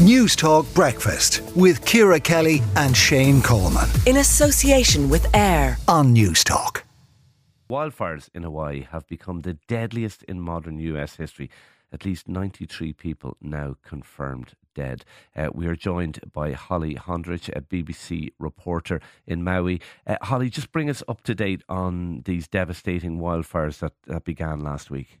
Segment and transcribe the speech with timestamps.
[0.00, 3.86] News Talk Breakfast with Ciara Kelly and Shane Coleman.
[4.06, 6.84] In association with AIR on News Talk.
[7.68, 11.50] Wildfires in Hawaii have become the deadliest in modern US history.
[11.92, 15.04] At least 93 people now confirmed dead.
[15.36, 19.82] Uh, we are joined by Holly Honderich, a BBC reporter in Maui.
[20.06, 24.60] Uh, Holly, just bring us up to date on these devastating wildfires that, that began
[24.60, 25.20] last week.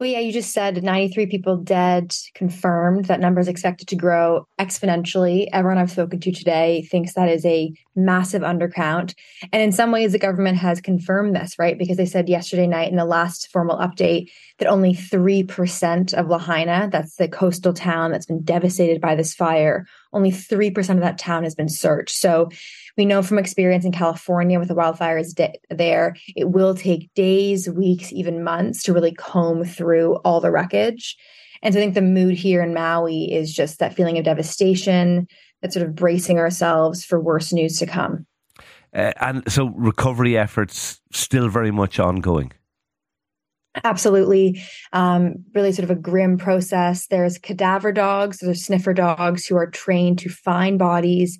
[0.00, 3.06] Well, yeah, you just said 93 people dead, confirmed.
[3.06, 5.48] That number is expected to grow exponentially.
[5.52, 9.14] Everyone I've spoken to today thinks that is a massive undercount.
[9.52, 11.76] And in some ways, the government has confirmed this, right?
[11.76, 16.88] Because they said yesterday night in the last formal update that only 3% of Lahaina,
[16.92, 21.42] that's the coastal town that's been devastated by this fire, only 3% of that town
[21.42, 22.14] has been searched.
[22.14, 22.50] So
[22.98, 27.70] we know from experience in California with the wildfires de- there, it will take days,
[27.70, 31.16] weeks, even months to really comb through all the wreckage.
[31.62, 35.26] And so I think the mood here in Maui is just that feeling of devastation,
[35.62, 38.26] that sort of bracing ourselves for worse news to come.
[38.94, 42.52] Uh, and so recovery efforts still very much ongoing.
[43.84, 44.60] Absolutely.
[44.92, 47.06] Um, really sort of a grim process.
[47.06, 51.38] There's cadaver dogs, there's sniffer dogs who are trained to find bodies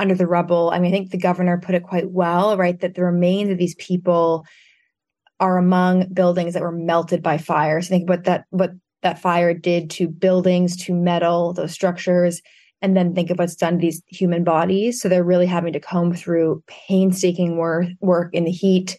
[0.00, 0.70] under the rubble.
[0.72, 2.80] I mean, I think the governor put it quite well, right?
[2.80, 4.46] That the remains of these people
[5.38, 7.80] are among buildings that were melted by fire.
[7.80, 12.42] So think what that what that fire did to buildings, to metal, those structures,
[12.82, 15.00] and then think of what's done to these human bodies.
[15.00, 18.96] So they're really having to comb through painstaking work work in the heat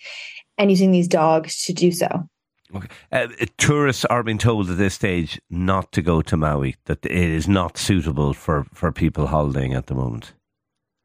[0.58, 2.27] and using these dogs to do so.
[2.73, 2.88] Okay.
[3.11, 3.27] Uh,
[3.58, 7.47] tourists are being told at this stage not to go to Maui, that it is
[7.47, 10.33] not suitable for, for people holidaying at the moment.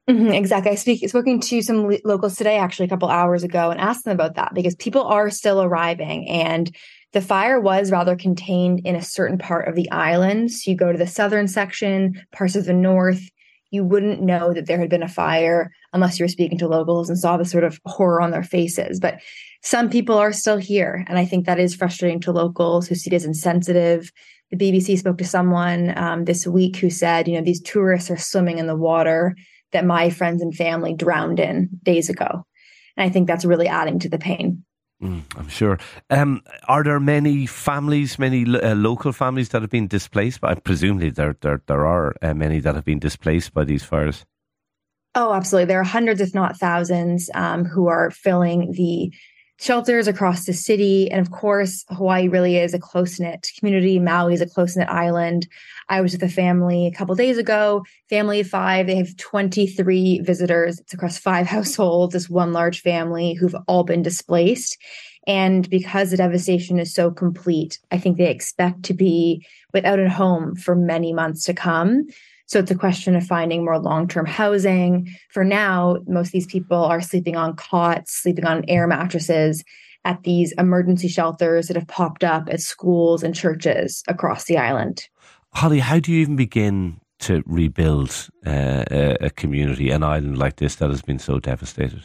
[0.09, 0.71] Mm-hmm, exactly.
[0.71, 4.15] I speak spoken to some locals today, actually a couple hours ago, and asked them
[4.15, 6.75] about that because people are still arriving, and
[7.13, 10.53] the fire was rather contained in a certain part of the island.
[10.53, 13.21] So you go to the southern section, parts of the north,
[13.71, 17.09] you wouldn't know that there had been a fire unless you were speaking to locals
[17.09, 19.01] and saw the sort of horror on their faces.
[19.01, 19.21] But
[19.63, 21.05] some people are still here.
[21.09, 24.13] And I think that is frustrating to locals who see it as insensitive.
[24.51, 28.17] The BBC spoke to someone um, this week who said, you know, these tourists are
[28.17, 29.35] swimming in the water
[29.73, 32.47] that my friends and family drowned in days ago.
[32.97, 34.65] And I think that's really adding to the pain.
[35.03, 35.79] Mm, I'm sure.
[36.09, 40.41] Um, are there many families, many uh, local families that have been displaced?
[40.41, 44.25] But presumably there there there are uh, many that have been displaced by these fires.
[45.15, 45.67] Oh, absolutely.
[45.67, 49.13] There are hundreds, if not thousands, um, who are filling the
[49.59, 51.11] shelters across the city.
[51.11, 53.99] And of course, Hawaii really is a close knit community.
[53.99, 55.49] Maui is a close knit island.
[55.89, 58.87] I was with a family a couple days ago, family of five.
[58.87, 60.81] They have 23 visitors.
[60.81, 64.77] It's across five households, this one large family who've all been displaced.
[65.27, 70.09] And because the devastation is so complete, I think they expect to be without a
[70.09, 72.07] home for many months to come.
[72.47, 75.09] So it's a question of finding more long term housing.
[75.31, 79.65] For now, most of these people are sleeping on cots, sleeping on air mattresses
[80.05, 85.09] at these emergency shelters that have popped up at schools and churches across the island.
[85.53, 90.77] Holly, how do you even begin to rebuild uh, a community, an island like this
[90.77, 92.05] that has been so devastated?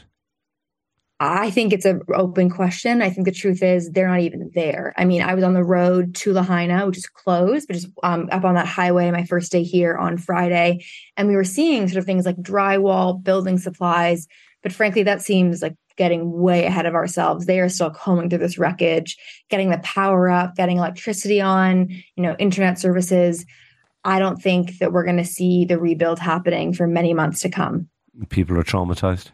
[1.24, 3.04] I think it's an open question.
[3.04, 4.92] I think the truth is they're not even there.
[4.98, 8.28] I mean, I was on the road to Lahaina, which is closed, but just um,
[8.32, 10.84] up on that highway my first day here on Friday,
[11.16, 14.28] and we were seeing sort of things like drywall, building supplies.
[14.64, 17.46] But frankly, that seems like getting way ahead of ourselves.
[17.46, 19.16] They are still combing through this wreckage,
[19.52, 23.46] getting the power up, getting electricity on, you know, internet services.
[24.04, 27.50] I don't think that we're going to see the rebuild happening for many months to
[27.50, 27.90] come.
[28.30, 29.30] People are traumatized.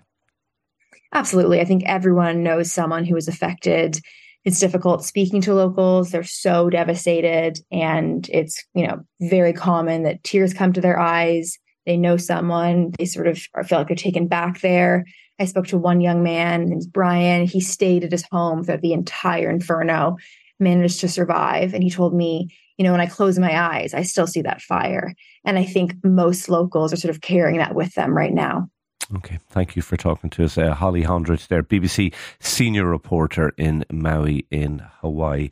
[1.17, 1.59] Absolutely.
[1.59, 3.99] I think everyone knows someone who was affected.
[4.45, 6.11] It's difficult speaking to locals.
[6.11, 7.57] They're so devastated.
[7.71, 11.57] And it's, you know, very common that tears come to their eyes.
[11.87, 12.91] They know someone.
[12.99, 15.05] They sort of feel like they're taken back there.
[15.39, 17.47] I spoke to one young man, named Brian.
[17.47, 20.17] He stayed at his home throughout the entire inferno,
[20.59, 21.73] managed to survive.
[21.73, 24.61] And he told me, you know, when I close my eyes, I still see that
[24.61, 25.15] fire.
[25.43, 28.69] And I think most locals are sort of carrying that with them right now.
[29.15, 30.57] Okay, thank you for talking to us.
[30.57, 35.49] Uh, Holly Honderich there, BBC senior reporter in Maui in Hawaii.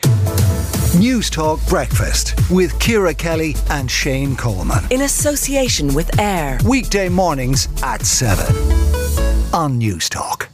[0.98, 4.84] News Talk Breakfast with Ciara Kelly and Shane Coleman.
[4.92, 6.60] In association with AIR.
[6.66, 8.46] Weekday mornings at 7
[9.54, 10.50] on News Talk.